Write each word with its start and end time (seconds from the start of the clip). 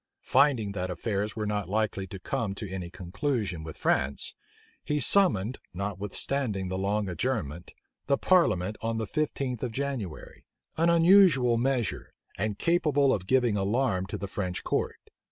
Finding 0.23 0.71
that 0.71 0.89
affairs 0.89 1.35
were 1.35 1.45
not 1.45 1.69
likely 1.69 2.07
to 2.07 2.17
come 2.17 2.55
to 2.55 2.67
any 2.67 2.89
conclusion 2.89 3.63
with 3.63 3.77
France, 3.77 4.33
he 4.83 4.99
summoned, 4.99 5.59
notwithstanding 5.75 6.69
the 6.69 6.77
long 6.79 7.07
adjournment, 7.07 7.75
the 8.07 8.17
parliament 8.17 8.77
on 8.81 8.97
the 8.97 9.05
fifteenth 9.05 9.61
of 9.61 9.71
January; 9.71 10.43
an 10.75 10.89
unusual 10.89 11.55
measure, 11.55 12.15
and 12.35 12.57
capable 12.57 13.13
of 13.13 13.27
giving 13.27 13.55
alarm 13.55 14.07
to 14.07 14.17
the 14.17 14.25
French 14.27 14.63
court. 14.63 14.97